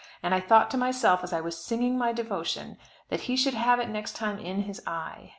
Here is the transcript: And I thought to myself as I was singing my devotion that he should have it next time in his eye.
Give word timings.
And 0.23 0.33
I 0.33 0.39
thought 0.39 0.71
to 0.71 0.77
myself 0.77 1.23
as 1.23 1.31
I 1.31 1.41
was 1.41 1.63
singing 1.63 1.95
my 1.95 2.11
devotion 2.11 2.79
that 3.09 3.21
he 3.29 3.35
should 3.37 3.53
have 3.53 3.79
it 3.79 3.87
next 3.87 4.15
time 4.15 4.39
in 4.39 4.63
his 4.63 4.81
eye. 4.87 5.29